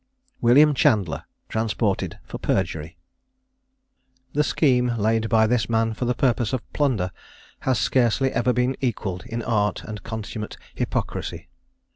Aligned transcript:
WILLIAM 0.41 0.73
CHANDLER. 0.73 1.25
TRANSPORTED 1.47 2.17
FOR 2.23 2.39
PERJURY. 2.39 2.97
The 4.33 4.43
scheme 4.43 4.95
laid 4.97 5.29
by 5.29 5.45
this 5.45 5.69
man 5.69 5.93
for 5.93 6.05
the 6.05 6.15
purpose 6.15 6.53
of 6.53 6.73
plunder 6.73 7.11
has 7.59 7.77
scarcely 7.77 8.31
ever 8.31 8.51
been 8.51 8.75
equalled 8.81 9.23
in 9.27 9.43
art 9.43 9.83
and 9.83 10.01
consummate 10.01 10.57
hypocrisy. 10.73 11.49